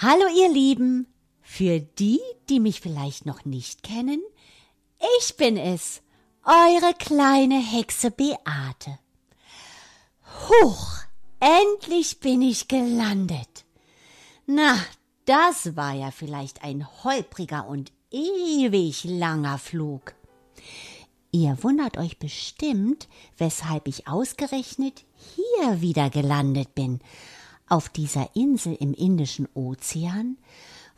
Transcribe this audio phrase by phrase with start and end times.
[0.00, 1.08] Hallo ihr Lieben,
[1.40, 4.22] für die, die mich vielleicht noch nicht kennen,
[5.18, 6.02] ich bin es,
[6.44, 8.96] eure kleine Hexe Beate.
[10.48, 10.98] Huch,
[11.40, 13.64] endlich bin ich gelandet.
[14.46, 14.78] Na,
[15.24, 20.14] das war ja vielleicht ein holpriger und ewig langer Flug.
[21.32, 25.04] Ihr wundert euch bestimmt, weshalb ich ausgerechnet
[25.34, 27.00] hier wieder gelandet bin,
[27.68, 30.36] auf dieser Insel im Indischen Ozean,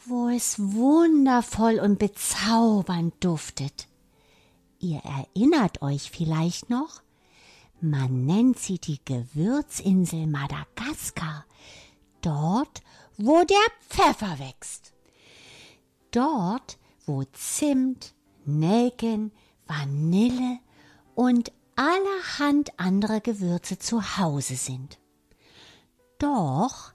[0.06, 3.86] wo es wundervoll und bezaubernd duftet.
[4.78, 7.02] Ihr erinnert euch vielleicht noch?
[7.80, 11.44] Man nennt sie die Gewürzinsel Madagaskar,
[12.22, 12.82] dort,
[13.16, 13.56] wo der
[13.88, 14.92] Pfeffer wächst.
[16.10, 19.32] Dort, wo Zimt, Nelken,
[19.66, 20.58] Vanille
[21.14, 24.98] und allerhand andere Gewürze zu Hause sind.
[26.20, 26.92] Doch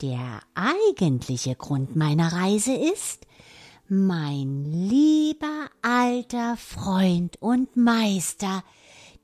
[0.00, 3.26] der eigentliche Grund meiner Reise ist,
[3.88, 8.62] mein lieber alter Freund und Meister,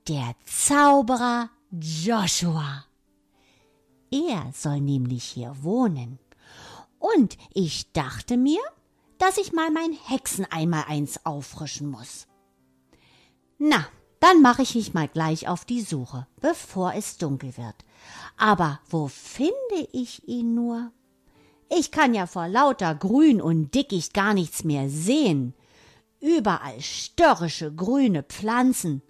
[0.09, 2.83] der Zauberer Joshua.
[4.11, 6.19] Er soll nämlich hier wohnen.
[6.99, 8.59] Und ich dachte mir,
[9.19, 12.27] dass ich mal mein Hexeneimer-Eins auffrischen muss.
[13.57, 13.85] Na,
[14.19, 17.85] dann mache ich mich mal gleich auf die Suche, bevor es dunkel wird.
[18.37, 20.91] Aber wo finde ich ihn nur?
[21.69, 25.53] Ich kann ja vor lauter Grün und Dickicht gar nichts mehr sehen.
[26.19, 29.01] Überall störrische grüne Pflanzen.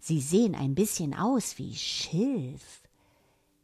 [0.00, 2.82] Sie sehen ein bisschen aus wie Schilf.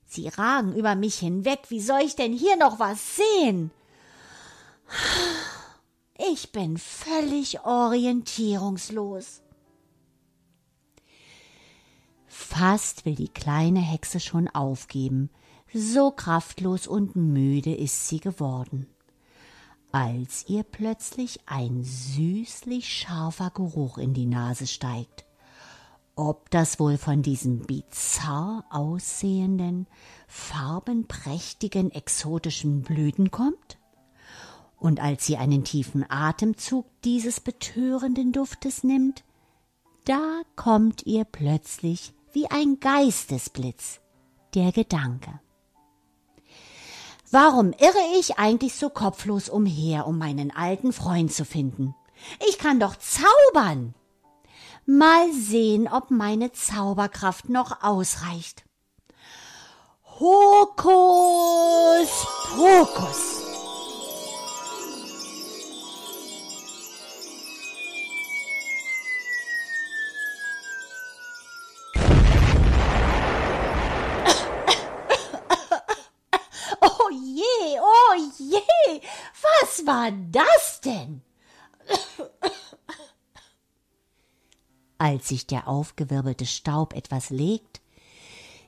[0.07, 1.61] Sie ragen über mich hinweg.
[1.69, 3.71] Wie soll ich denn hier noch was sehen?
[6.19, 9.41] Ich bin völlig orientierungslos.
[12.37, 15.31] Fast will die kleine Hexe schon aufgeben,
[15.73, 18.89] so kraftlos und müde ist sie geworden,
[19.93, 25.25] als ihr plötzlich ein süßlich scharfer Geruch in die Nase steigt.
[26.17, 29.87] Ob das wohl von diesem bizarr aussehenden,
[30.27, 33.79] farbenprächtigen, exotischen Blüten kommt?
[34.81, 39.23] Und als sie einen tiefen Atemzug dieses betörenden Duftes nimmt,
[40.05, 44.01] da kommt ihr plötzlich wie ein Geistesblitz
[44.55, 45.41] der Gedanke.
[47.31, 51.95] Warum irre ich eigentlich so kopflos umher, um meinen alten Freund zu finden?
[52.49, 53.95] Ich kann doch zaubern.
[54.87, 58.65] Mal sehen, ob meine Zauberkraft noch ausreicht.
[60.21, 60.85] Hokus
[62.55, 63.44] Pokus.
[79.75, 81.23] Was war das denn?
[84.99, 87.81] Als sich der aufgewirbelte Staub etwas legt,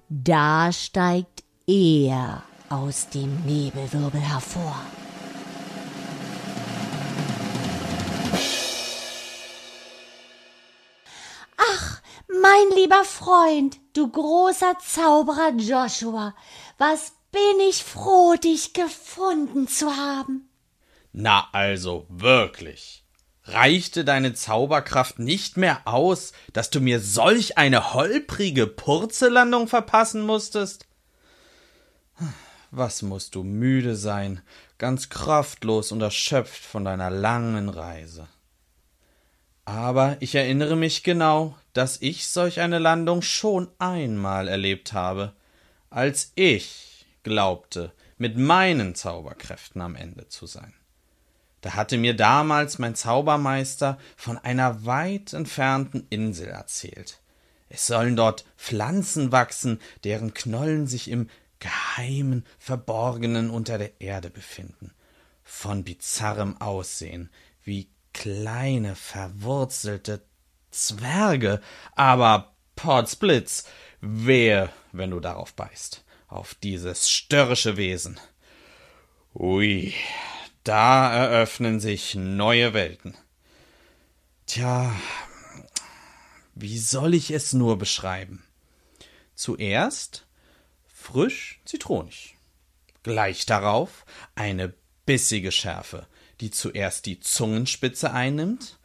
[0.09, 4.77] da steigt er aus dem Nebelwirbel hervor.
[11.57, 16.35] Ach, mein lieber Freund, du großer Zauberer Joshua,
[16.79, 20.46] was bin ich froh, dich gefunden zu haben.
[21.19, 23.03] Na also wirklich.
[23.45, 30.87] Reichte deine Zauberkraft nicht mehr aus, dass du mir solch eine holprige Purzellandung verpassen musstest?
[32.71, 34.43] Was musst du müde sein,
[34.77, 38.29] ganz kraftlos und erschöpft von deiner langen Reise.
[39.65, 45.33] Aber ich erinnere mich genau, dass ich solch eine Landung schon einmal erlebt habe,
[45.89, 50.75] als ich glaubte, mit meinen Zauberkräften am Ende zu sein.
[51.61, 57.21] Da hatte mir damals mein Zaubermeister von einer weit entfernten Insel erzählt.
[57.69, 64.93] Es sollen dort Pflanzen wachsen, deren Knollen sich im Geheimen, Verborgenen unter der Erde befinden,
[65.43, 67.31] von bizarrem Aussehen,
[67.65, 70.23] wie kleine, verwurzelte
[70.71, 71.61] Zwerge,
[71.95, 73.65] aber Potzblitz,
[74.01, 78.21] wehe, wenn du darauf beißt, auf dieses störrische Wesen.
[79.35, 79.95] Ui,
[80.67, 83.17] da eröffnen sich neue Welten.
[84.47, 84.93] Tja,
[86.57, 88.43] wie soll ich es nur beschreiben?
[89.37, 90.27] Zuerst
[90.93, 92.37] frisch zitronig.
[93.05, 94.05] Gleich darauf
[94.35, 94.75] eine
[95.05, 96.09] bissige Schärfe,
[96.41, 98.81] die zuerst die Zungenspitze einnimmt,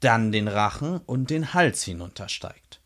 [0.00, 2.80] dann den Rachen und den Hals hinuntersteigt.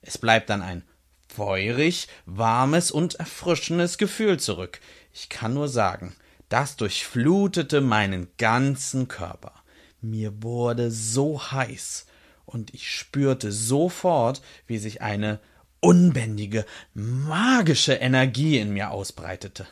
[0.00, 0.82] Es bleibt dann ein
[1.28, 4.80] feurig, warmes und erfrischendes Gefühl zurück.
[5.12, 6.16] Ich kann nur sagen,
[6.52, 9.54] Das durchflutete meinen ganzen Körper.
[10.02, 12.04] Mir wurde so heiß,
[12.44, 15.40] und ich spürte sofort, wie sich eine
[15.80, 19.66] unbändige, magische Energie in mir ausbreitete.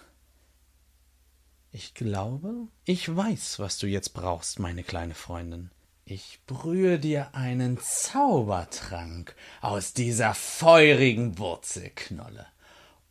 [1.70, 2.54] Ich glaube,
[2.86, 5.70] ich weiß, was du jetzt brauchst, meine kleine Freundin.
[6.06, 12.46] Ich brühe dir einen Zaubertrank aus dieser feurigen Wurzelknolle.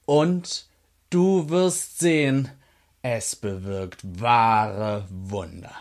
[0.07, 0.68] Und
[1.12, 2.50] du wirst sehen,
[3.01, 5.75] es bewirkt wahre Wunder.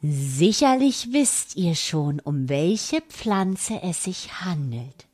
[0.00, 5.06] Sicherlich wisst ihr schon, um welche Pflanze es sich handelt.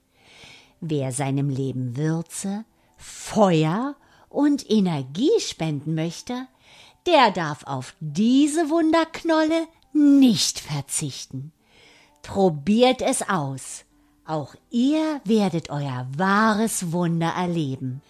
[0.80, 2.64] Wer seinem Leben Würze,
[2.96, 3.96] Feuer
[4.28, 6.46] und Energie spenden möchte,
[7.06, 11.52] der darf auf diese Wunderknolle nicht verzichten.
[12.22, 13.84] Probiert es aus.
[14.24, 18.02] Auch ihr werdet euer wahres Wunder erleben.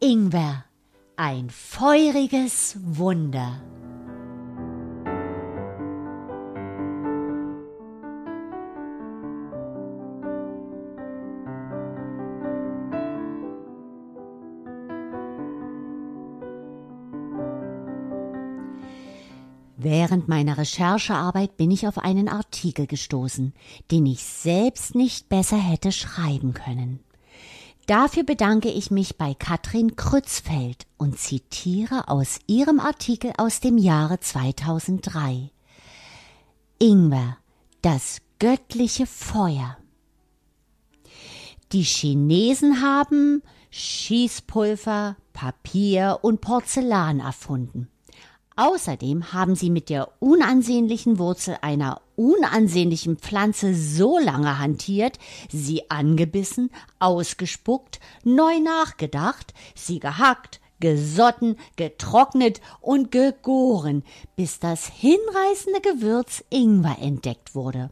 [0.00, 0.64] Ingwer,
[1.16, 3.62] ein feuriges Wunder.
[19.76, 23.52] Während meiner Recherchearbeit bin ich auf einen Artikel gestoßen,
[23.90, 27.00] den ich selbst nicht besser hätte schreiben können.
[27.86, 34.20] Dafür bedanke ich mich bei Katrin Krützfeld und zitiere aus ihrem Artikel aus dem Jahre
[34.20, 35.50] 2003.
[36.78, 37.36] Ingwer,
[37.82, 39.76] das göttliche Feuer.
[41.72, 47.90] Die Chinesen haben Schießpulver, Papier und Porzellan erfunden.
[48.56, 55.18] Außerdem haben sie mit der unansehnlichen Wurzel einer unansehnlichen Pflanze so lange hantiert,
[55.50, 56.70] sie angebissen,
[57.00, 64.04] ausgespuckt, neu nachgedacht, sie gehackt, gesotten, getrocknet und gegoren,
[64.36, 67.90] bis das hinreißende Gewürz Ingwer entdeckt wurde.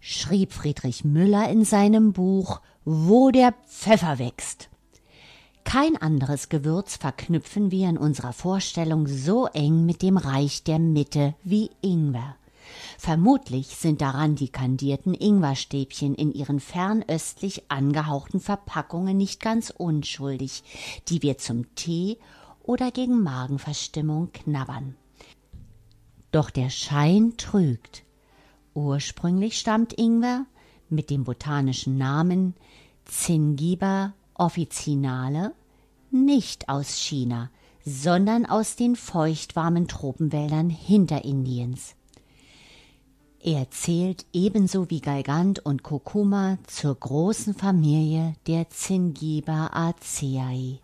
[0.00, 4.70] Schrieb Friedrich Müller in seinem Buch Wo der Pfeffer wächst.
[5.68, 11.34] Kein anderes Gewürz verknüpfen wir in unserer Vorstellung so eng mit dem Reich der Mitte
[11.44, 12.36] wie Ingwer.
[12.96, 20.62] Vermutlich sind daran die kandierten Ingwerstäbchen in ihren fernöstlich angehauchten Verpackungen nicht ganz unschuldig,
[21.08, 22.16] die wir zum Tee
[22.62, 24.96] oder gegen Magenverstimmung knabbern.
[26.30, 28.04] Doch der Schein trügt.
[28.72, 30.46] Ursprünglich stammt Ingwer
[30.88, 32.54] mit dem botanischen Namen
[33.04, 35.52] Zingiber officinale
[36.10, 37.50] nicht aus China,
[37.84, 41.94] sondern aus den feuchtwarmen Tropenwäldern Hinterindiens.
[43.40, 50.80] Er zählt ebenso wie Galgant und Kurkuma zur großen Familie der Zingiber-Aceae.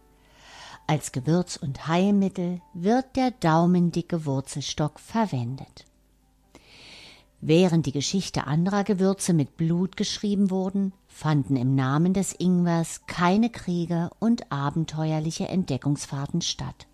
[0.86, 5.84] Als Gewürz und Heilmittel wird der daumendicke Wurzelstock verwendet.
[7.46, 13.50] Während die Geschichte anderer Gewürze mit Blut geschrieben wurden, fanden im Namen des Ingwers keine
[13.50, 16.86] Kriege und abenteuerliche Entdeckungsfahrten statt.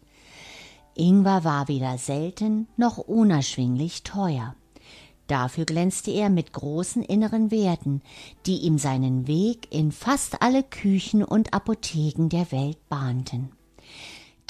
[0.96, 4.56] Ingwer war weder selten noch unerschwinglich teuer.
[5.28, 8.02] Dafür glänzte er mit großen inneren Werten,
[8.44, 13.52] die ihm seinen Weg in fast alle Küchen und Apotheken der Welt bahnten.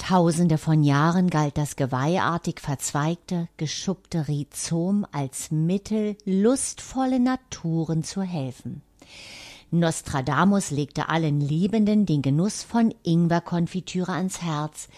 [0.01, 8.81] Tausende von Jahren galt das geweihartig verzweigte, geschuppte Rhizom als Mittel, lustvolle Naturen zu helfen.
[9.71, 14.89] Nostradamus legte allen Liebenden den Genuss von Ingwerkonfitüre ans Herz,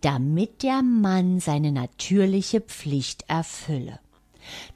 [0.00, 4.00] damit der Mann seine natürliche Pflicht erfülle.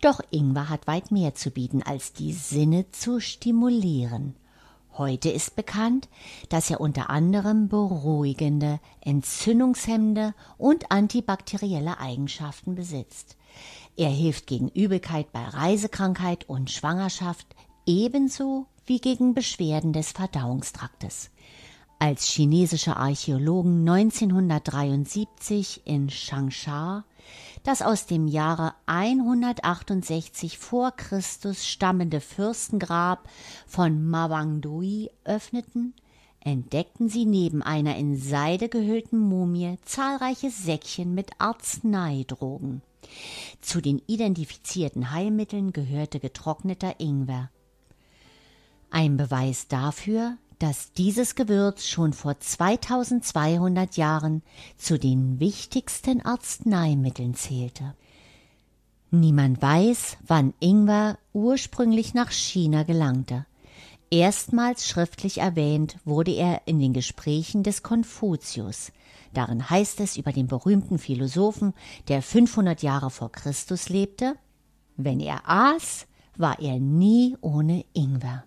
[0.00, 4.36] Doch Ingwer hat weit mehr zu bieten, als die Sinne zu stimulieren.
[4.98, 6.08] Heute ist bekannt,
[6.50, 13.38] dass er unter anderem beruhigende, entzündungshemmende und antibakterielle Eigenschaften besitzt.
[13.96, 17.46] Er hilft gegen Übelkeit bei Reisekrankheit und Schwangerschaft
[17.86, 21.30] ebenso wie gegen Beschwerden des Verdauungstraktes.
[22.02, 27.04] Als chinesische Archäologen 1973 in Changsha
[27.62, 33.28] das aus dem Jahre 168 vor Christus stammende Fürstengrab
[33.68, 35.94] von Mawangdui öffneten,
[36.40, 42.82] entdeckten sie neben einer in Seide gehüllten Mumie zahlreiche Säckchen mit Arzneidrogen.
[43.60, 47.52] Zu den identifizierten Heilmitteln gehörte getrockneter Ingwer.
[48.90, 54.42] Ein Beweis dafür, dass dieses Gewürz schon vor 2200 Jahren
[54.76, 57.96] zu den wichtigsten Arzneimitteln zählte.
[59.10, 63.44] Niemand weiß, wann Ingwer ursprünglich nach China gelangte.
[64.08, 68.92] Erstmals schriftlich erwähnt wurde er in den Gesprächen des Konfuzius.
[69.34, 71.74] Darin heißt es über den berühmten Philosophen,
[72.06, 74.36] der 500 Jahre vor Christus lebte,
[74.96, 78.44] wenn er aß, war er nie ohne Ingwer.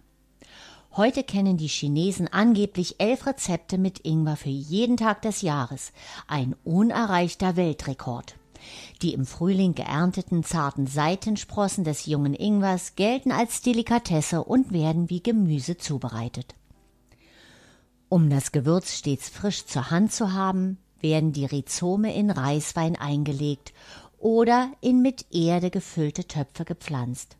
[0.97, 5.91] Heute kennen die Chinesen angeblich elf Rezepte mit Ingwer für jeden Tag des Jahres,
[6.25, 8.37] ein unerreichter Weltrekord.
[9.01, 15.21] Die im Frühling geernteten zarten Seitensprossen des jungen Ingwers gelten als Delikatesse und werden wie
[15.21, 16.55] Gemüse zubereitet.
[18.07, 23.73] Um das Gewürz stets frisch zur Hand zu haben, werden die Rhizome in Reiswein eingelegt
[24.17, 27.35] oder in mit Erde gefüllte Töpfe gepflanzt.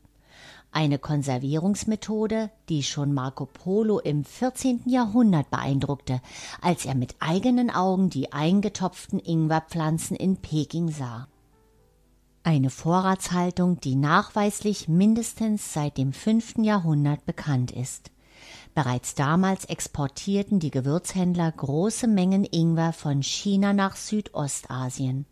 [0.72, 4.82] Eine Konservierungsmethode, die schon Marco Polo im 14.
[4.86, 6.22] Jahrhundert beeindruckte,
[6.62, 11.28] als er mit eigenen Augen die eingetopften Ingwerpflanzen in Peking sah.
[12.44, 16.60] Eine Vorratshaltung, die nachweislich mindestens seit dem 5.
[16.60, 18.12] Jahrhundert bekannt ist.
[18.76, 25.26] Bereits damals exportierten die Gewürzhändler große Mengen Ingwer von China nach Südostasien.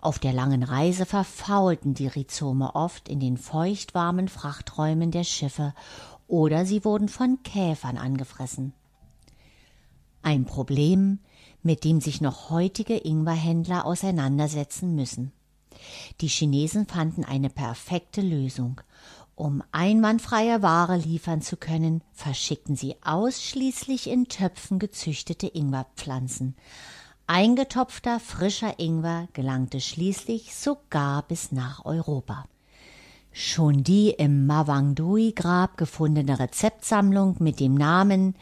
[0.00, 5.74] Auf der langen Reise verfaulten die Rhizome oft in den feuchtwarmen Frachträumen der Schiffe
[6.26, 8.72] oder sie wurden von Käfern angefressen.
[10.22, 11.18] Ein Problem,
[11.62, 15.32] mit dem sich noch heutige Ingwerhändler auseinandersetzen müssen.
[16.20, 18.80] Die Chinesen fanden eine perfekte Lösung.
[19.34, 26.56] Um einwandfreie Ware liefern zu können, verschickten sie ausschließlich in Töpfen gezüchtete Ingwerpflanzen,
[27.32, 32.44] Eingetopfter frischer Ingwer gelangte schließlich sogar bis nach Europa.
[33.30, 38.34] Schon die im Mawangdui-Grab gefundene Rezeptsammlung mit dem Namen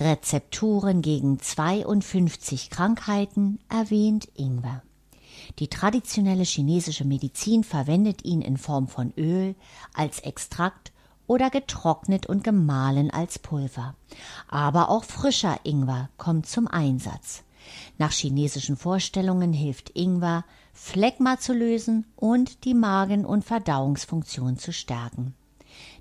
[0.00, 4.82] Rezepturen gegen 52 Krankheiten erwähnt Ingwer.
[5.58, 9.54] Die traditionelle chinesische Medizin verwendet ihn in Form von Öl,
[9.92, 10.92] als Extrakt
[11.26, 13.94] oder getrocknet und gemahlen als Pulver.
[14.48, 17.44] Aber auch frischer Ingwer kommt zum Einsatz.
[17.98, 25.34] Nach chinesischen Vorstellungen hilft Ingwer, Phlegma zu lösen und die Magen- und Verdauungsfunktion zu stärken.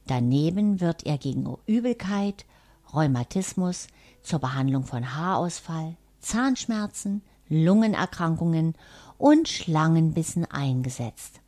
[0.07, 2.45] Daneben wird er gegen Übelkeit,
[2.93, 3.87] Rheumatismus,
[4.21, 8.75] zur Behandlung von Haarausfall, Zahnschmerzen, Lungenerkrankungen
[9.17, 11.39] und Schlangenbissen eingesetzt.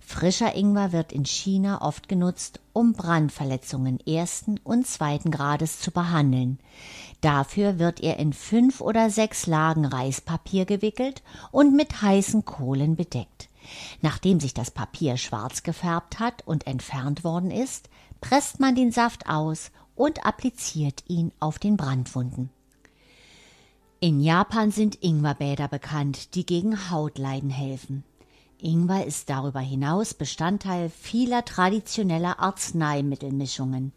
[0.00, 6.58] Frischer Ingwer wird in China oft genutzt, um Brandverletzungen ersten und zweiten Grades zu behandeln.
[7.20, 13.48] Dafür wird er in fünf oder sechs Lagen Reispapier gewickelt und mit heißen Kohlen bedeckt.
[14.00, 17.88] Nachdem sich das Papier schwarz gefärbt hat und entfernt worden ist,
[18.20, 22.50] presst man den Saft aus und appliziert ihn auf den Brandwunden.
[24.00, 28.04] In Japan sind Ingwerbäder bekannt, die gegen Hautleiden helfen.
[28.60, 33.92] Ingwer ist darüber hinaus Bestandteil vieler traditioneller Arzneimittelmischungen.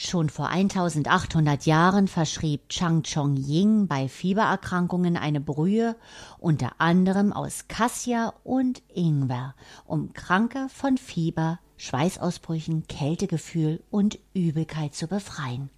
[0.00, 5.96] Schon vor 1800 Jahren verschrieb Chang Chong-Ying bei Fiebererkrankungen eine Brühe,
[6.38, 15.08] unter anderem aus Kassia und Ingwer, um Kranke von Fieber, Schweißausbrüchen, Kältegefühl und Übelkeit zu
[15.08, 15.68] befreien.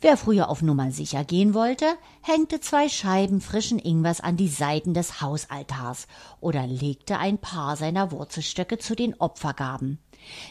[0.00, 1.86] Wer früher auf Nummer sicher gehen wollte,
[2.22, 6.06] hängte zwei Scheiben frischen Ingwers an die Seiten des Hausaltars
[6.40, 9.98] oder legte ein paar seiner Wurzelstöcke zu den Opfergaben.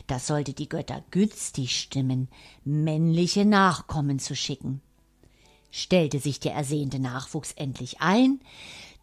[0.07, 2.27] Das sollte die Götter günstig stimmen,
[2.65, 4.81] männliche Nachkommen zu schicken.
[5.71, 8.41] Stellte sich der ersehnte Nachwuchs endlich ein,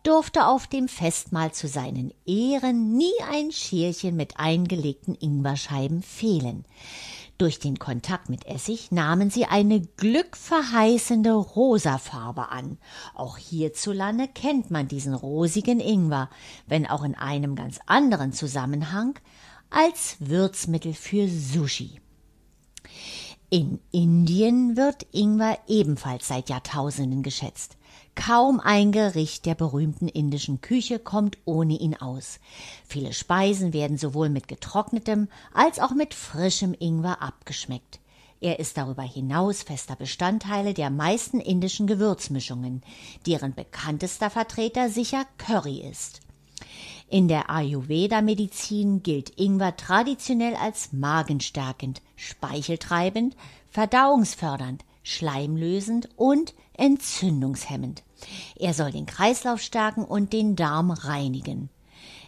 [0.02, 6.64] durfte auf dem Festmahl zu seinen Ehren nie ein Schälchen mit eingelegten Ingwerscheiben fehlen.
[7.36, 12.78] Durch den Kontakt mit Essig nahmen sie eine glückverheißende rosafarbe an.
[13.14, 16.30] Auch hierzulande kennt man diesen rosigen Ingwer,
[16.68, 19.18] wenn auch in einem ganz anderen Zusammenhang,
[19.68, 22.00] als Würzmittel für Sushi.
[23.50, 27.76] In Indien wird Ingwer ebenfalls seit Jahrtausenden geschätzt.
[28.14, 32.38] Kaum ein Gericht der berühmten indischen Küche kommt ohne ihn aus.
[32.86, 37.98] Viele Speisen werden sowohl mit getrocknetem als auch mit frischem Ingwer abgeschmeckt.
[38.40, 42.82] Er ist darüber hinaus fester Bestandteil der meisten indischen Gewürzmischungen,
[43.26, 46.20] deren bekanntester Vertreter sicher Curry ist.
[47.08, 53.36] In der Ayurveda-Medizin gilt Ingwer traditionell als magenstärkend, speicheltreibend,
[53.70, 58.02] verdauungsfördernd, schleimlösend und entzündungshemmend.
[58.56, 61.70] Er soll den Kreislauf stärken und den Darm reinigen.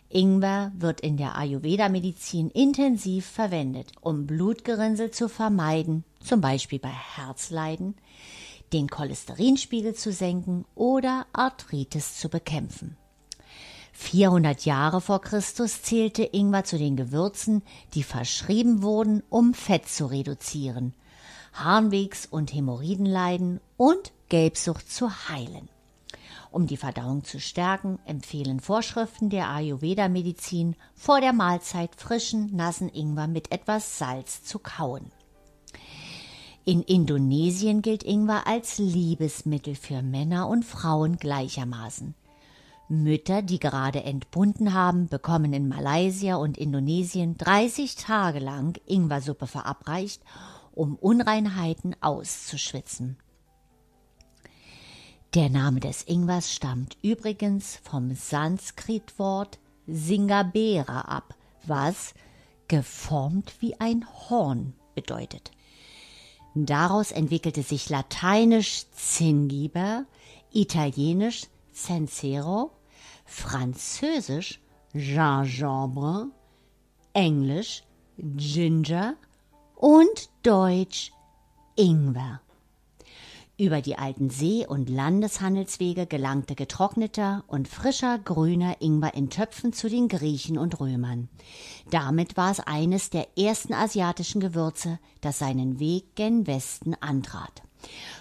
[0.08, 7.96] Ingwer wird in der Ayurveda-Medizin intensiv verwendet, um Blutgerinnsel zu vermeiden, zum Beispiel bei Herzleiden,
[8.72, 12.96] den Cholesterinspiegel zu senken oder Arthritis zu bekämpfen.
[13.92, 17.62] 400 Jahre vor Christus zählte Ingwer zu den Gewürzen,
[17.94, 20.92] die verschrieben wurden, um Fett zu reduzieren,
[21.54, 25.68] Harnwegs- und Hämorrhoidenleiden und Gelbsucht zu heilen.
[26.50, 33.26] Um die Verdauung zu stärken, empfehlen Vorschriften der Ayurveda-Medizin, vor der Mahlzeit frischen, nassen Ingwer
[33.26, 35.12] mit etwas Salz zu kauen.
[36.64, 42.14] In Indonesien gilt Ingwer als Liebesmittel für Männer und Frauen gleichermaßen.
[42.88, 50.23] Mütter, die gerade entbunden haben, bekommen in Malaysia und Indonesien 30 Tage lang Ingwersuppe verabreicht,
[50.73, 53.16] um Unreinheiten auszuschwitzen.
[55.35, 61.35] Der Name des Ingwers stammt übrigens vom Sanskritwort Singabera ab,
[61.66, 62.14] was
[62.68, 65.50] geformt wie ein Horn bedeutet.
[66.54, 70.06] Daraus entwickelte sich lateinisch Zingiber,
[70.52, 72.71] italienisch Censero,
[73.26, 74.61] französisch
[74.95, 76.28] Gingembre,
[77.12, 77.83] englisch
[78.16, 79.16] Ginger
[79.75, 81.12] und deutsch
[81.76, 82.40] Ingwer.
[83.58, 89.88] Über die alten See- und Landeshandelswege gelangte getrockneter und frischer grüner Ingwer in Töpfen zu
[89.88, 91.30] den Griechen und Römern.
[91.90, 97.62] Damit war es eines der ersten asiatischen Gewürze, das seinen Weg gen Westen antrat.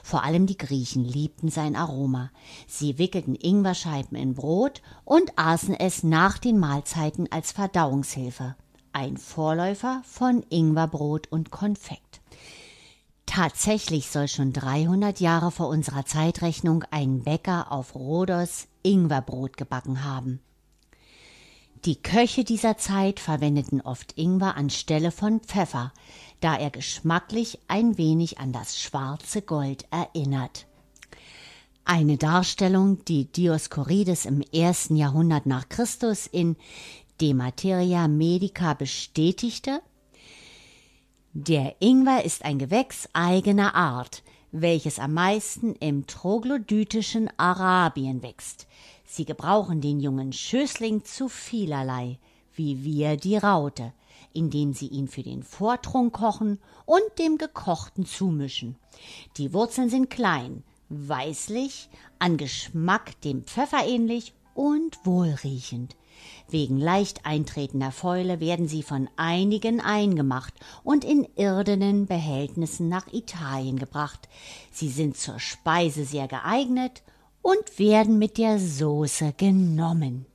[0.04, 2.32] Vor allem die Griechen liebten sein Aroma.
[2.66, 8.56] Sie wickelten Ingwerscheiben in Brot und aßen es nach den Mahlzeiten als Verdauungshilfe.
[8.94, 12.05] Ein Vorläufer von Ingwerbrot und Konfekt.
[13.26, 20.40] Tatsächlich soll schon 300 Jahre vor unserer Zeitrechnung ein Bäcker auf Rhodos Ingwerbrot gebacken haben.
[21.86, 25.94] Die Köche dieser Zeit verwendeten oft Ingwer anstelle von Pfeffer,
[26.40, 30.66] da er geschmacklich ein wenig an das schwarze Gold erinnert.
[31.84, 36.56] Eine Darstellung, die Dioskurides im ersten Jahrhundert nach Christus in
[37.22, 39.82] De Materia Medica bestätigte,
[41.38, 48.68] der Ingwer ist ein Gewächs eigener Art, welches am meisten im troglodytischen Arabien wächst.
[49.04, 52.20] Sie gebrauchen den jungen Schößling zu vielerlei,
[52.54, 53.92] wie wir die Raute,
[54.32, 58.78] indem sie ihn für den Vortrunk kochen und dem Gekochten zumischen.
[59.36, 65.98] Die Wurzeln sind klein, weißlich, an Geschmack dem Pfeffer ähnlich und wohlriechend.
[66.50, 70.54] Wegen leicht eintretender Fäule werden sie von einigen eingemacht
[70.84, 74.30] und in irdenen Behältnissen nach Italien gebracht.
[74.72, 77.02] Sie sind zur Speise sehr geeignet
[77.42, 80.26] und werden mit der Soße genommen.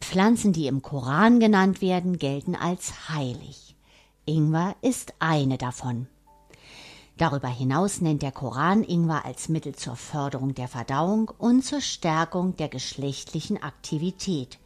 [0.00, 3.74] Pflanzen, die im Koran genannt werden, gelten als heilig.
[4.26, 6.08] Ingwer ist eine davon.
[7.16, 12.56] Darüber hinaus nennt der Koran Ingwer als Mittel zur Förderung der Verdauung und zur Stärkung
[12.56, 14.58] der geschlechtlichen Aktivität.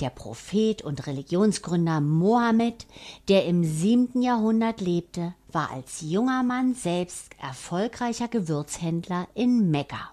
[0.00, 2.86] Der Prophet und Religionsgründer Mohammed,
[3.28, 10.10] der im siebten Jahrhundert lebte, war als junger Mann selbst erfolgreicher Gewürzhändler in Mekka.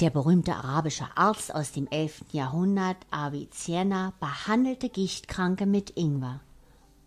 [0.00, 2.26] Der berühmte arabische Arzt aus dem 11.
[2.32, 6.40] Jahrhundert, Avicenna, behandelte Gichtkranke mit Ingwer.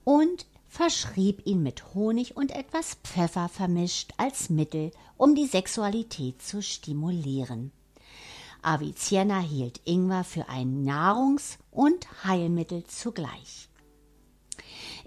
[0.04, 6.62] Und verschrieb ihn mit Honig und etwas Pfeffer vermischt als Mittel, um die Sexualität zu
[6.62, 7.72] stimulieren.
[8.62, 13.70] Avicenna hielt Ingwer für ein Nahrungs- und Heilmittel zugleich.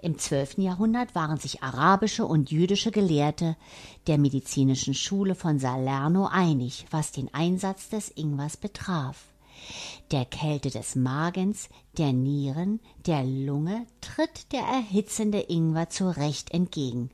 [0.01, 0.57] Im 12.
[0.57, 3.55] Jahrhundert waren sich arabische und jüdische Gelehrte
[4.07, 9.30] der medizinischen Schule von Salerno einig, was den Einsatz des Ingwers betraf.
[10.11, 17.09] Der Kälte des Magens, der Nieren, der Lunge tritt der erhitzende Ingwer zurecht entgegen.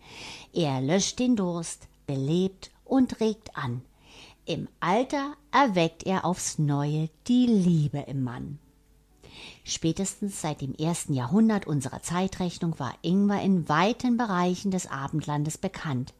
[0.53, 3.81] Er löscht den Durst, belebt und regt an.
[4.45, 8.59] Im Alter erweckt er aufs neue die Liebe im Mann.
[9.63, 16.13] Spätestens seit dem ersten Jahrhundert unserer Zeitrechnung war Ingwer in weiten Bereichen des Abendlandes bekannt.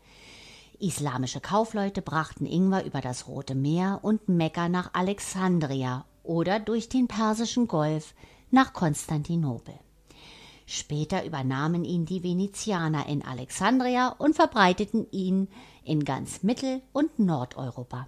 [0.80, 7.08] Islamische Kaufleute brachten Ingwer über das Rote Meer und Mekka nach Alexandria oder durch den
[7.08, 8.13] Persischen Golf
[8.52, 9.74] nach Konstantinopel.
[10.66, 15.48] Später übernahmen ihn die Venezianer in Alexandria und verbreiteten ihn
[15.86, 18.08] in ganz Mittel- und Nordeuropa.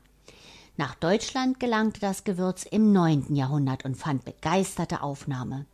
[0.76, 3.36] Nach Deutschland gelangte das Gewürz im 9.
[3.36, 5.66] Jahrhundert und fand begeisterte Aufnahme.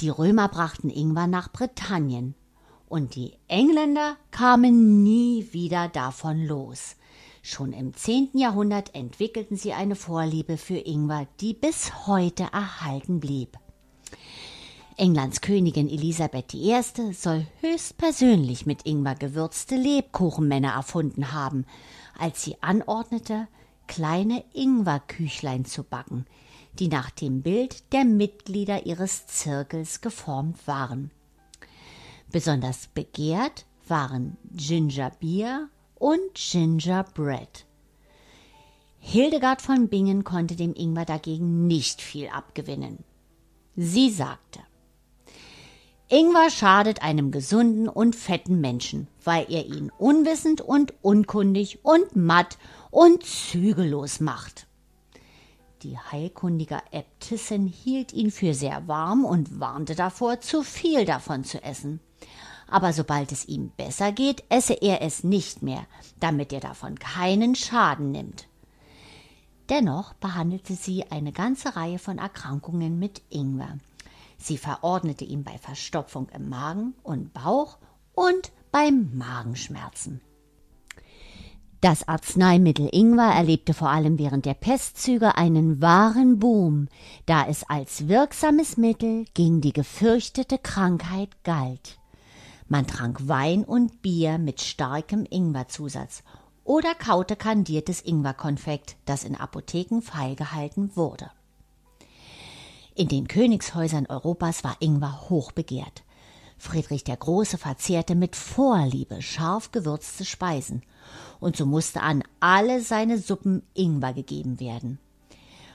[0.00, 2.34] Die Römer brachten Ingwer nach Britannien
[2.88, 6.96] und die Engländer kamen nie wieder davon los.
[7.42, 8.30] Schon im 10.
[8.34, 13.56] Jahrhundert entwickelten sie eine Vorliebe für Ingwer, die bis heute erhalten blieb.
[14.96, 16.82] Englands Königin Elisabeth I.
[17.12, 21.64] soll höchstpersönlich mit Ingwer gewürzte Lebkuchenmänner erfunden haben,
[22.18, 23.48] als sie anordnete,
[23.86, 26.26] kleine Ingwerküchlein zu backen,
[26.78, 31.10] die nach dem Bild der Mitglieder ihres Zirkels geformt waren.
[32.30, 37.66] Besonders begehrt waren Ginger Beer und Ginger Bread.
[38.98, 43.04] Hildegard von Bingen konnte dem Ingwer dagegen nicht viel abgewinnen.
[43.76, 44.60] Sie sagte,
[46.08, 52.58] Ingwer schadet einem gesunden und fetten Menschen, weil er ihn unwissend und unkundig und matt
[52.90, 54.66] und zügellos macht.
[55.82, 61.62] Die heilkundige Äbtissin hielt ihn für sehr warm und warnte davor, zu viel davon zu
[61.62, 62.00] essen.
[62.70, 65.84] Aber sobald es ihm besser geht, esse er es nicht mehr,
[66.20, 68.46] damit er davon keinen Schaden nimmt.
[69.68, 73.78] Dennoch behandelte sie eine ganze Reihe von Erkrankungen mit Ingwer.
[74.38, 77.78] Sie verordnete ihm bei Verstopfung im Magen und Bauch
[78.14, 80.20] und bei Magenschmerzen.
[81.80, 86.88] Das Arzneimittel Ingwer erlebte vor allem während der Pestzüge einen wahren Boom,
[87.26, 91.99] da es als wirksames Mittel gegen die gefürchtete Krankheit galt.
[92.72, 96.22] Man trank Wein und Bier mit starkem Ingwerzusatz
[96.62, 101.32] oder kaute kandiertes Ingwerkonfekt, das in Apotheken feilgehalten wurde.
[102.94, 106.04] In den Königshäusern Europas war Ingwer hoch begehrt.
[106.58, 110.82] Friedrich der Große verzehrte mit Vorliebe scharf gewürzte Speisen,
[111.40, 115.00] und so musste an alle seine Suppen Ingwer gegeben werden.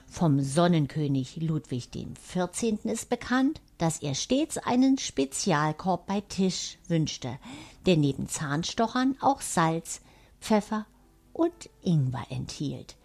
[0.08, 2.86] Vom Sonnenkönig Ludwig XIV.
[2.86, 7.38] ist bekannt, dass er stets einen Spezialkorb bei Tisch wünschte,
[7.86, 10.02] der neben Zahnstochern auch Salz,
[10.40, 10.86] Pfeffer
[11.34, 12.96] und Ingwer enthielt.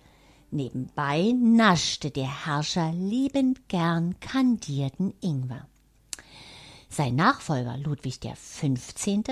[0.51, 5.67] Nebenbei naschte der Herrscher liebend gern kandierten Ingwer.
[6.93, 8.65] Sein Nachfolger Ludwig XV.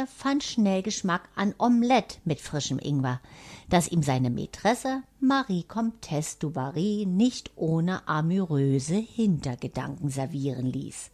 [0.07, 3.21] fand schnell Geschmack an Omelette mit frischem Ingwer,
[3.69, 11.11] das ihm seine Mätresse Marie Comtesse du Barry nicht ohne amüröse Hintergedanken servieren ließ.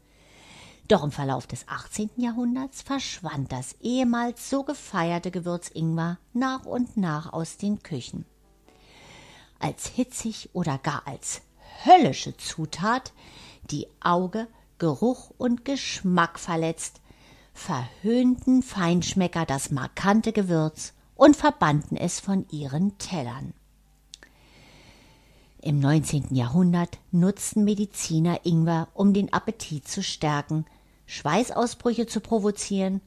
[0.88, 2.10] Doch im Verlauf des 18.
[2.16, 8.26] Jahrhunderts verschwand das ehemals so gefeierte Gewürz Ingwer nach und nach aus den Küchen.
[9.58, 11.40] Als hitzig oder gar als
[11.86, 13.14] höllische Zutat,
[13.70, 14.46] die Auge,
[14.78, 17.00] Geruch und Geschmack verletzt,
[17.54, 23.54] verhöhnten Feinschmecker das markante Gewürz und verbannten es von ihren Tellern.
[25.62, 26.34] Im 19.
[26.34, 30.66] Jahrhundert nutzten Mediziner Ingwer, um den Appetit zu stärken,
[31.06, 33.00] Schweißausbrüche zu provozieren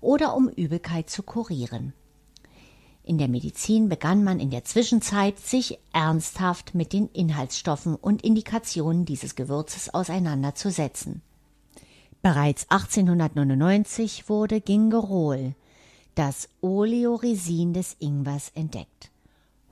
[0.00, 1.92] oder um Übelkeit zu kurieren.
[3.02, 9.04] In der Medizin begann man in der Zwischenzeit, sich ernsthaft mit den Inhaltsstoffen und Indikationen
[9.04, 11.22] dieses Gewürzes auseinanderzusetzen.
[12.20, 15.54] Bereits 1899 wurde Gingerol,
[16.16, 19.12] das Oleoresin des Ingwers, entdeckt.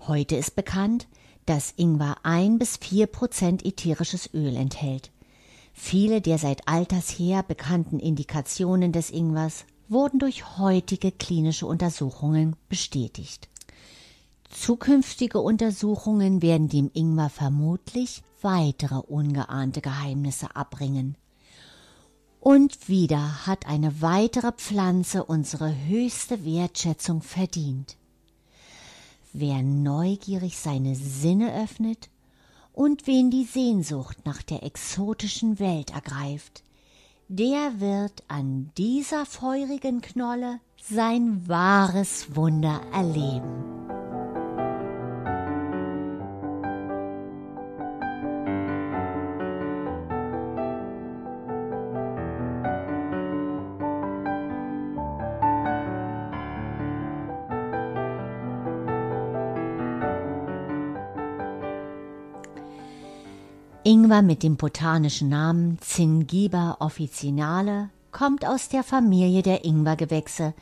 [0.06, 1.08] Heute ist bekannt,
[1.46, 5.10] dass Ingwer ein bis vier Prozent ätherisches Öl enthält.
[5.76, 13.48] Viele der seit alters her bekannten Indikationen des Ingwers wurden durch heutige klinische Untersuchungen bestätigt.
[14.48, 21.16] Zukünftige Untersuchungen werden dem Ingwer vermutlich weitere ungeahnte Geheimnisse abbringen.
[22.38, 27.96] Und wieder hat eine weitere Pflanze unsere höchste Wertschätzung verdient.
[29.32, 32.10] Wer neugierig seine Sinne öffnet
[32.74, 36.64] und wen die Sehnsucht nach der exotischen Welt ergreift,
[37.28, 43.93] der wird an dieser feurigen Knolle sein wahres Wunder erleben.
[63.86, 70.54] Ingwer mit dem botanischen Namen Zingiber officinale kommt aus der Familie der Ingwergewächse,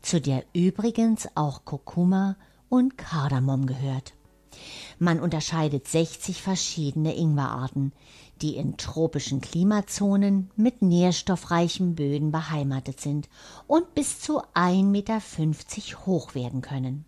[0.00, 2.36] zu der übrigens auch Kurkuma
[2.68, 4.12] und Kardamom gehört.
[5.00, 7.92] Man unterscheidet 60 verschiedene Ingwerarten,
[8.42, 13.28] die in tropischen Klimazonen mit nährstoffreichen Böden beheimatet sind
[13.66, 15.20] und bis zu 1,50 Meter
[16.06, 17.06] hoch werden können.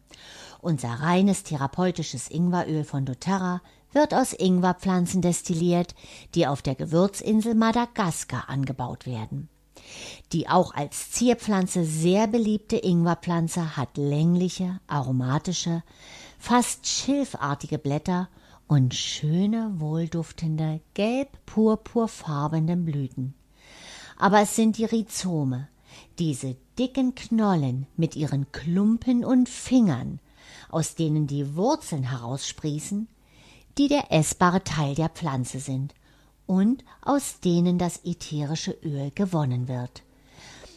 [0.61, 3.61] Unser reines therapeutisches Ingweröl von doTERRA
[3.93, 5.95] wird aus Ingwerpflanzen destilliert,
[6.35, 9.49] die auf der Gewürzinsel Madagaskar angebaut werden.
[10.33, 15.83] Die auch als Zierpflanze sehr beliebte Ingwerpflanze hat längliche, aromatische,
[16.39, 18.29] fast schilfartige Blätter
[18.69, 23.35] und schöne, wohlduftende, gelb-purpurfarbene Blüten.
[24.17, 25.69] Aber es sind die Rhizome,
[26.19, 30.21] diese dicken Knollen mit ihren Klumpen und Fingern,
[30.69, 33.09] aus denen die Wurzeln heraussprießen,
[33.81, 35.95] die der essbare Teil der Pflanze sind
[36.45, 40.03] und aus denen das ätherische Öl gewonnen wird.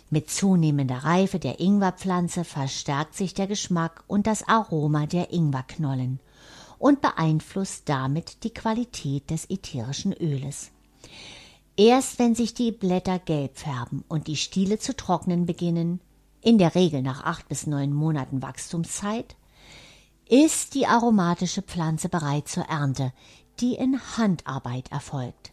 [0.10, 6.22] Mit zunehmender Reife der Ingwerpflanze verstärkt sich der Geschmack und das Aroma der Ingwerknollen
[6.80, 10.72] und beeinflusst damit die Qualität des ätherischen Öles.
[11.76, 16.00] Erst wenn sich die Blätter gelb färben und die Stiele zu trocknen beginnen,
[16.40, 19.36] in der Regel nach acht bis neun Monaten Wachstumszeit,
[20.34, 23.14] ist die aromatische Pflanze bereit zur Ernte,
[23.60, 25.52] die in Handarbeit erfolgt.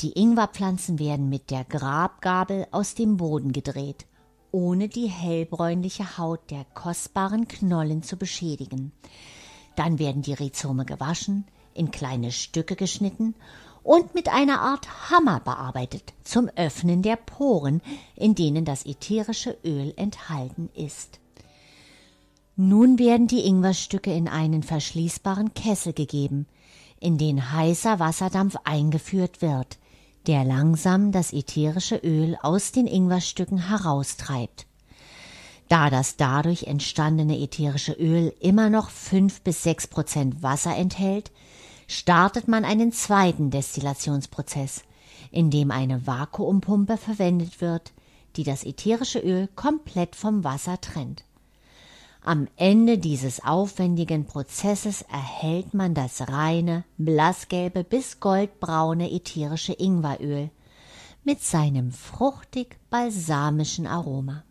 [0.00, 4.04] Die Ingwerpflanzen werden mit der Grabgabel aus dem Boden gedreht,
[4.50, 8.92] ohne die hellbräunliche Haut der kostbaren Knollen zu beschädigen.
[9.76, 13.34] Dann werden die Rhizome gewaschen, in kleine Stücke geschnitten
[13.82, 17.80] und mit einer Art Hammer bearbeitet zum Öffnen der Poren,
[18.14, 21.19] in denen das ätherische Öl enthalten ist.
[22.62, 26.46] Nun werden die Ingwerstücke in einen verschließbaren Kessel gegeben,
[27.00, 29.78] in den heißer Wasserdampf eingeführt wird
[30.26, 34.66] der langsam das ätherische Öl aus den Ingwerstücken heraustreibt.
[35.68, 41.30] Da das dadurch entstandene ätherische Öl immer noch fünf bis sechs Prozent Wasser enthält,
[41.86, 44.82] startet man einen zweiten Destillationsprozess,
[45.30, 47.92] in dem eine Vakuumpumpe verwendet wird,
[48.36, 51.24] die das ätherische Öl komplett vom Wasser trennt.
[52.22, 60.50] Am Ende dieses aufwendigen Prozesses erhält man das reine, blassgelbe bis goldbraune ätherische Ingweröl
[61.24, 64.44] mit seinem fruchtig balsamischen Aroma.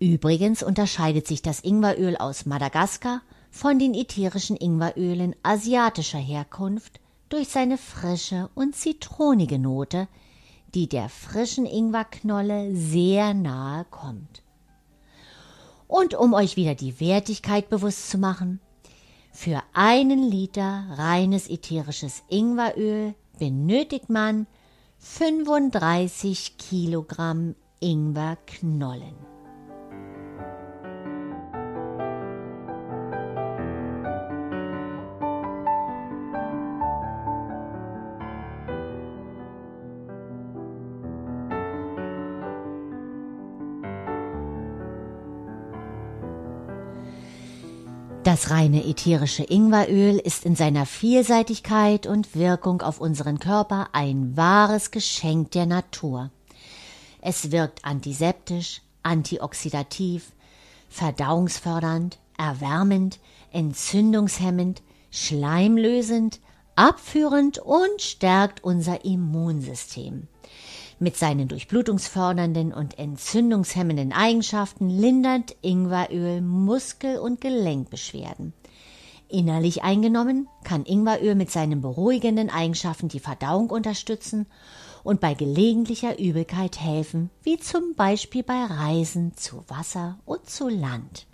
[0.00, 7.78] Übrigens unterscheidet sich das Ingweröl aus Madagaskar von den ätherischen Ingwerölen asiatischer Herkunft durch seine
[7.78, 10.08] frische und zitronige Note,
[10.74, 14.42] die der frischen Ingwerknolle sehr nahe kommt.
[15.90, 18.60] Und um euch wieder die Wertigkeit bewusst zu machen,
[19.32, 24.46] für einen Liter reines ätherisches Ingweröl benötigt man
[24.98, 29.29] 35 Kilogramm Ingwerknollen.
[48.30, 54.92] Das reine ätherische Ingweröl ist in seiner Vielseitigkeit und Wirkung auf unseren Körper ein wahres
[54.92, 56.30] Geschenk der Natur.
[57.20, 60.30] Es wirkt antiseptisch, antioxidativ,
[60.88, 63.18] verdauungsfördernd, erwärmend,
[63.50, 66.38] entzündungshemmend, schleimlösend,
[66.76, 70.28] abführend und stärkt unser Immunsystem.
[71.02, 78.52] Mit seinen durchblutungsfördernden und entzündungshemmenden Eigenschaften lindert Ingweröl Muskel- und Gelenkbeschwerden.
[79.26, 84.44] Innerlich eingenommen kann Ingweröl mit seinen beruhigenden Eigenschaften die Verdauung unterstützen
[85.02, 91.26] und bei gelegentlicher Übelkeit helfen, wie zum Beispiel bei Reisen zu Wasser und zu Land.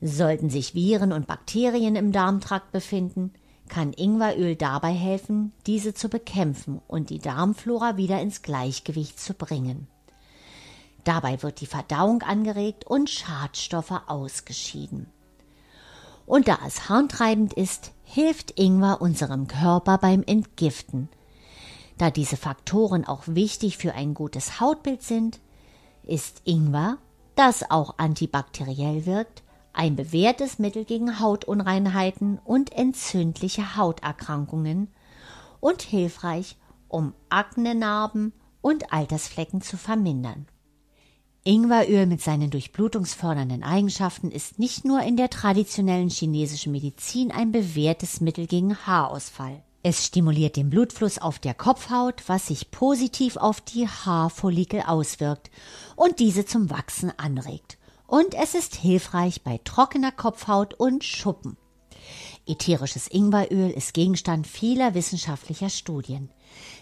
[0.00, 3.34] Sollten sich Viren und Bakterien im Darmtrakt befinden,
[3.68, 9.86] kann Ingweröl dabei helfen, diese zu bekämpfen und die Darmflora wieder ins Gleichgewicht zu bringen.
[11.04, 15.06] Dabei wird die Verdauung angeregt und Schadstoffe ausgeschieden.
[16.26, 21.08] Und da es harntreibend ist, hilft Ingwer unserem Körper beim Entgiften.
[21.98, 25.40] Da diese Faktoren auch wichtig für ein gutes Hautbild sind,
[26.04, 26.98] ist Ingwer,
[27.34, 29.41] das auch antibakteriell wirkt,
[29.72, 34.88] ein bewährtes Mittel gegen Hautunreinheiten und entzündliche Hauterkrankungen
[35.60, 36.56] und hilfreich,
[36.88, 40.46] um Aknenarben und Altersflecken zu vermindern.
[41.44, 48.20] Ingweröl mit seinen durchblutungsfördernden Eigenschaften ist nicht nur in der traditionellen chinesischen Medizin ein bewährtes
[48.20, 49.62] Mittel gegen Haarausfall.
[49.82, 55.50] Es stimuliert den Blutfluss auf der Kopfhaut, was sich positiv auf die Haarfollikel auswirkt
[55.96, 57.78] und diese zum Wachsen anregt
[58.12, 61.56] und es ist hilfreich bei trockener Kopfhaut und Schuppen.
[62.46, 66.30] Ätherisches Ingweröl ist Gegenstand vieler wissenschaftlicher Studien.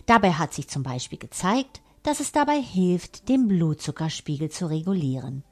[0.06, 5.44] Dabei hat sich zum Beispiel gezeigt, dass es dabei hilft, den Blutzuckerspiegel zu regulieren.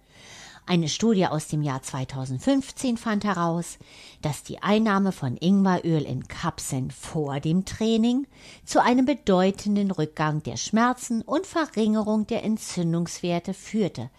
[0.69, 3.79] Eine Studie aus dem Jahr 2015 fand heraus,
[4.21, 8.27] dass die Einnahme von Ingweröl in Kapseln vor dem Training
[8.67, 14.11] zu einem bedeutenden Rückgang der Schmerzen und Verringerung der Entzündungswerte führte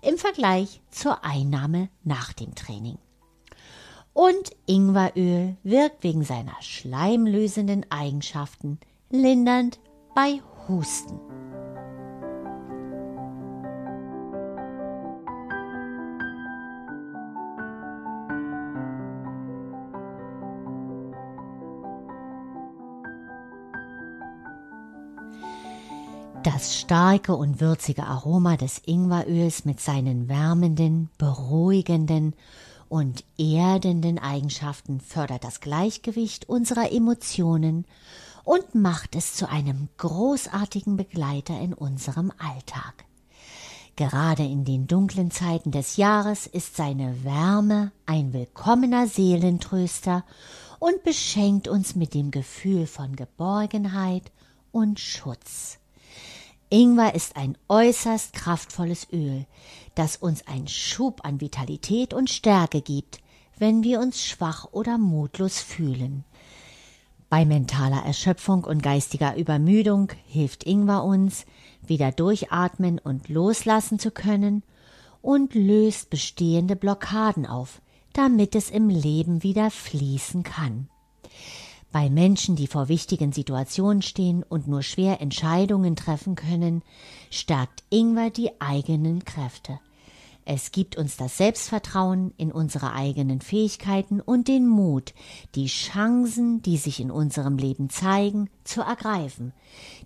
[0.00, 2.96] im Vergleich zur Einnahme nach dem Training.
[4.14, 9.78] Und Ingweröl wirkt wegen seiner schleimlösenden Eigenschaften lindernd
[10.14, 11.47] bei Husten.
[26.44, 32.34] Das starke und würzige Aroma des Ingweröls mit seinen wärmenden, beruhigenden
[32.88, 37.86] und erdenden Eigenschaften fördert das Gleichgewicht unserer Emotionen
[38.44, 43.04] und macht es zu einem großartigen Begleiter in unserem Alltag.
[43.96, 50.24] Gerade in den dunklen Zeiten des Jahres ist seine Wärme ein willkommener Seelentröster
[50.78, 54.30] und beschenkt uns mit dem Gefühl von Geborgenheit
[54.70, 55.77] und Schutz.
[56.70, 59.46] Ingwer ist ein äußerst kraftvolles Öl,
[59.94, 63.20] das uns einen Schub an Vitalität und Stärke gibt,
[63.58, 66.24] wenn wir uns schwach oder mutlos fühlen.
[67.30, 71.46] Bei mentaler Erschöpfung und geistiger Übermüdung hilft Ingwer uns,
[71.86, 74.62] wieder durchatmen und loslassen zu können
[75.22, 77.80] und löst bestehende Blockaden auf,
[78.12, 80.88] damit es im Leben wieder fließen kann.
[81.90, 86.82] Bei Menschen, die vor wichtigen Situationen stehen und nur schwer Entscheidungen treffen können,
[87.30, 89.80] stärkt Ingwer die eigenen Kräfte.
[90.50, 95.12] Es gibt uns das Selbstvertrauen in unsere eigenen Fähigkeiten und den Mut,
[95.54, 99.52] die Chancen, die sich in unserem Leben zeigen, zu ergreifen,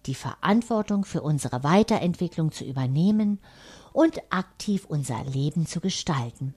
[0.07, 3.39] die Verantwortung für unsere Weiterentwicklung zu übernehmen
[3.93, 6.55] und aktiv unser Leben zu gestalten.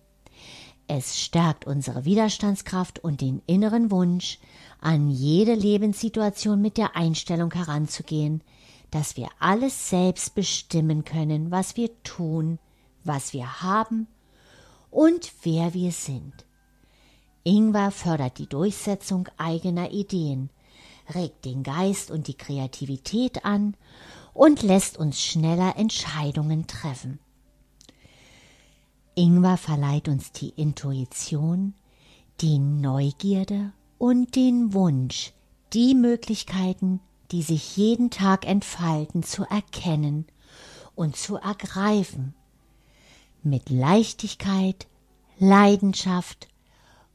[0.87, 4.39] Es stärkt unsere Widerstandskraft und den inneren Wunsch,
[4.85, 8.43] an jede Lebenssituation mit der Einstellung heranzugehen,
[8.91, 12.59] dass wir alles selbst bestimmen können, was wir tun,
[13.03, 14.05] was wir haben
[14.91, 16.45] und wer wir sind.
[17.43, 20.51] Ingwer fördert die Durchsetzung eigener Ideen,
[21.15, 23.75] regt den Geist und die Kreativität an
[24.35, 27.17] und lässt uns schneller Entscheidungen treffen.
[29.15, 31.73] Ingwer verleiht uns die Intuition,
[32.39, 35.33] die Neugierde und den Wunsch,
[35.73, 36.99] die Möglichkeiten,
[37.31, 40.25] die sich jeden Tag entfalten, zu erkennen
[40.95, 42.33] und zu ergreifen.
[43.43, 44.87] Mit Leichtigkeit,
[45.37, 46.47] Leidenschaft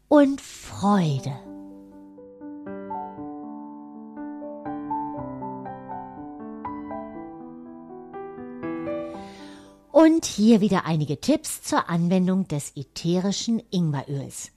[0.08, 1.32] und Freude.
[9.92, 14.50] Und hier wieder einige Tipps zur Anwendung des ätherischen Ingweröls.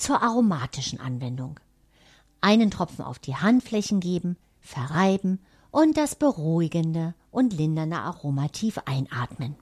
[0.00, 1.60] Zur aromatischen Anwendung.
[2.40, 9.56] Einen Tropfen auf die Handflächen geben, verreiben und das beruhigende und lindernde Aroma tief einatmen.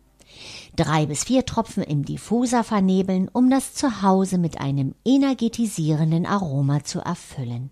[0.76, 7.00] Drei bis vier Tropfen im Diffuser vernebeln, um das Zuhause mit einem energetisierenden Aroma zu
[7.00, 7.70] erfüllen.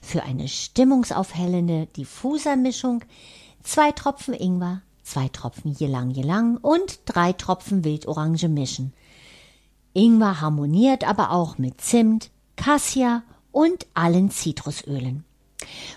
[0.00, 3.04] Für eine stimmungsaufhellende Diffusermischung
[3.64, 8.92] zwei Tropfen Ingwer, zwei Tropfen Ylang Ylang und drei Tropfen Wildorange mischen.
[9.94, 15.24] Ingwer harmoniert aber auch mit Zimt, Cassia und allen Zitrusölen.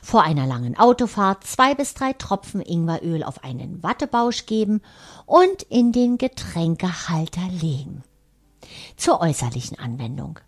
[0.02, 4.82] Vor einer langen Autofahrt zwei bis drei Tropfen Ingweröl auf einen Wattebausch geben
[5.26, 8.04] und in den Getränkehalter legen.
[8.98, 10.40] Zur äußerlichen Anwendung.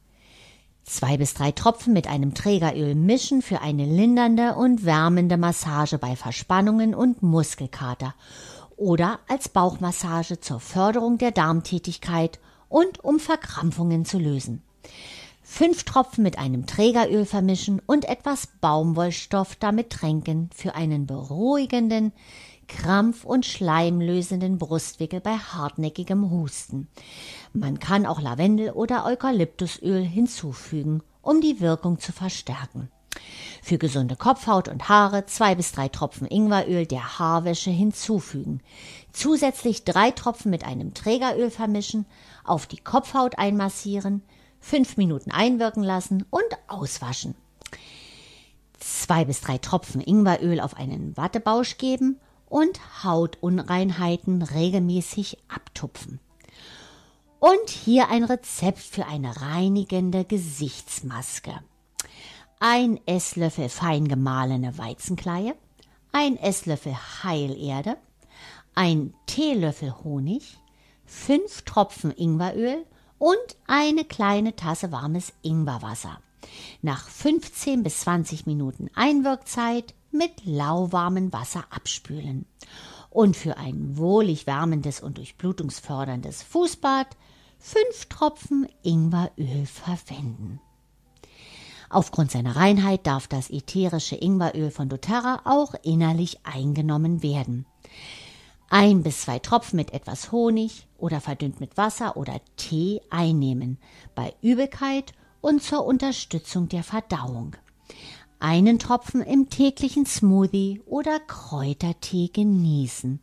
[0.84, 6.16] Zwei bis drei Tropfen mit einem Trägeröl mischen für eine lindernde und wärmende Massage bei
[6.16, 8.14] Verspannungen und Muskelkater
[8.78, 14.64] oder als Bauchmassage zur Förderung der Darmtätigkeit und um Verkrampfungen zu lösen.
[15.42, 22.12] Fünf Tropfen mit einem Trägeröl vermischen und etwas Baumwollstoff damit tränken für einen beruhigenden,
[22.68, 26.90] krampf- und schleimlösenden Brustwickel bei hartnäckigem Husten.
[27.54, 32.90] Man kann auch Lavendel oder Eukalyptusöl hinzufügen, um die Wirkung zu verstärken.
[33.64, 38.62] Für gesunde Kopfhaut und Haare zwei bis drei Tropfen Ingweröl der Haarwäsche hinzufügen.
[39.12, 42.06] Zusätzlich drei Tropfen mit einem Trägeröl vermischen,
[42.48, 44.24] auf die Kopfhaut einmassieren,
[44.60, 47.36] fünf Minuten einwirken lassen und auswaschen.
[48.80, 56.20] Zwei bis drei Tropfen Ingweröl auf einen Wattebausch geben und Hautunreinheiten regelmäßig abtupfen.
[57.40, 61.60] Und hier ein Rezept für eine reinigende Gesichtsmaske
[62.60, 65.56] ein Esslöffel fein gemahlene Weizenkleie,
[66.12, 67.98] ein Esslöffel Heilerde,
[68.74, 70.58] ein Teelöffel Honig,
[71.08, 72.86] fünf Tropfen Ingweröl
[73.18, 76.20] und eine kleine Tasse warmes Ingwerwasser.
[76.82, 82.46] Nach 15 bis 20 Minuten Einwirkzeit mit lauwarmem Wasser abspülen.
[83.10, 87.08] Und für ein wohlig wärmendes und durchblutungsförderndes Fußbad
[87.58, 90.60] fünf Tropfen Ingweröl verwenden.
[91.90, 97.66] Aufgrund seiner Reinheit darf das ätherische Ingweröl von doTERRA auch innerlich eingenommen werden.
[98.70, 103.78] Ein bis zwei Tropfen mit etwas Honig oder verdünnt mit Wasser oder Tee einnehmen,
[104.14, 107.56] bei Übelkeit und zur Unterstützung der Verdauung.
[108.40, 113.20] einen Tropfen im täglichen Smoothie oder Kräutertee genießen.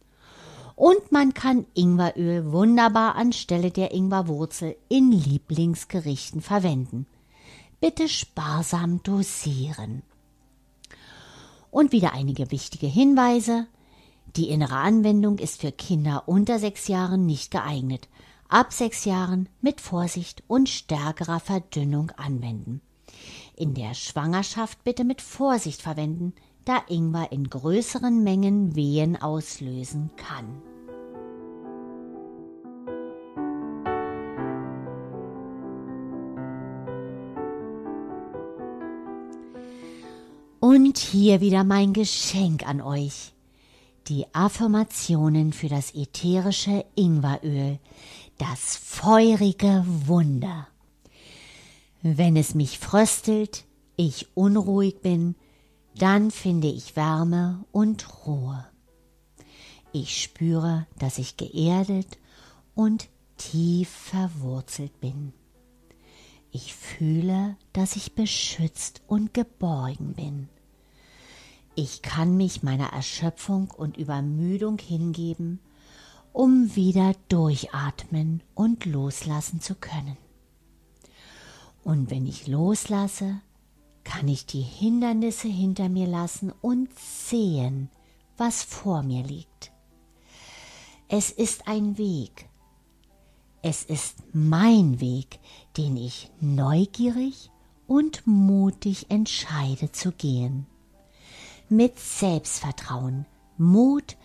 [0.76, 7.06] Und man kann Ingweröl wunderbar anstelle der Ingwerwurzel in Lieblingsgerichten verwenden.
[7.80, 10.02] Bitte sparsam dosieren.
[11.70, 13.66] Und wieder einige wichtige Hinweise.
[14.36, 18.08] Die innere Anwendung ist für Kinder unter sechs Jahren nicht geeignet.
[18.48, 22.80] Ab sechs Jahren mit Vorsicht und stärkerer Verdünnung anwenden.
[23.54, 30.62] In der Schwangerschaft bitte mit Vorsicht verwenden, da Ingwer in größeren Mengen Wehen auslösen kann.
[40.58, 43.34] Und hier wieder mein Geschenk an euch.
[44.08, 47.78] Die Affirmationen für das ätherische Ingweröl,
[48.36, 50.68] das feurige Wunder.
[52.02, 53.64] Wenn es mich fröstelt,
[53.96, 55.36] ich unruhig bin,
[55.96, 58.66] dann finde ich Wärme und Ruhe.
[59.92, 62.18] Ich spüre, dass ich geerdet
[62.74, 65.32] und tief verwurzelt bin.
[66.50, 70.48] Ich fühle, dass ich beschützt und geborgen bin.
[71.76, 75.58] Ich kann mich meiner Erschöpfung und Übermüdung hingeben,
[76.32, 80.16] um wieder durchatmen und loslassen zu können.
[81.82, 83.40] Und wenn ich loslasse,
[84.04, 87.90] kann ich die Hindernisse hinter mir lassen und sehen,
[88.36, 89.72] was vor mir liegt.
[91.08, 92.48] Es ist ein Weg.
[93.62, 95.40] Es ist mein Weg,
[95.76, 97.50] den ich neugierig
[97.86, 100.66] und mutig entscheide zu gehen.
[101.76, 103.26] Mit Selbstvertrauen,
[103.58, 104.16] Mut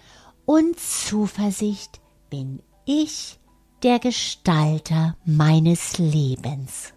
[0.45, 3.39] und Zuversicht bin ich
[3.81, 6.93] der Gestalter meines Lebens.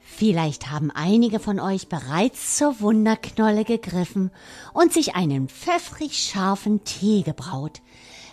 [0.00, 4.32] Vielleicht haben einige von euch bereits zur Wunderknolle gegriffen
[4.72, 7.80] und sich einen pfeffrig scharfen Tee gebraut,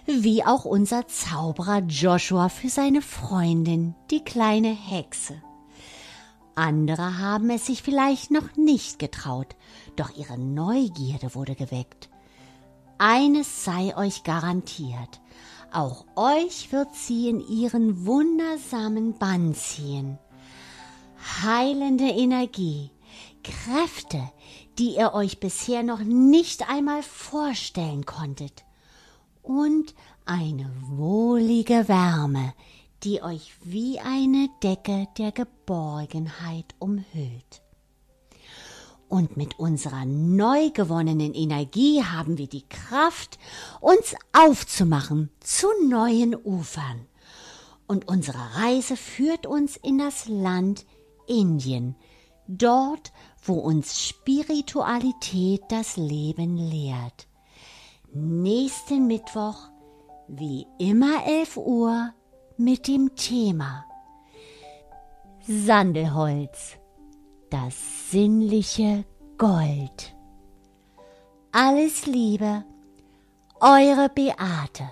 [0.07, 5.39] wie auch unser Zauberer Joshua für seine Freundin, die kleine Hexe.
[6.57, 9.55] Andere haben es sich vielleicht noch nicht getraut,
[9.95, 12.09] doch ihre Neugierde wurde geweckt.
[12.97, 15.21] Eines sei euch garantiert,
[15.71, 20.17] auch euch wird sie in ihren wundersamen Bann ziehen
[21.43, 22.91] heilende Energie,
[23.43, 24.21] Kräfte,
[24.77, 28.65] die ihr euch bisher noch nicht einmal vorstellen konntet,
[29.41, 29.95] und
[30.25, 32.53] eine wohlige Wärme,
[33.03, 37.61] die euch wie eine Decke der Geborgenheit umhüllt.
[39.09, 43.39] Und mit unserer neu gewonnenen Energie haben wir die Kraft,
[43.79, 47.07] uns aufzumachen zu neuen Ufern.
[47.87, 50.85] Und unsere Reise führt uns in das Land
[51.25, 51.95] Indien,
[52.49, 57.27] dort, wo uns Spiritualität das Leben lehrt.
[58.13, 59.69] Nächsten Mittwoch,
[60.27, 62.13] wie immer 11 Uhr,
[62.57, 63.85] mit dem Thema
[65.47, 66.77] Sandelholz,
[67.49, 69.05] das sinnliche
[69.37, 70.15] Gold.
[71.51, 72.65] Alles Liebe,
[73.61, 74.89] eure Beate.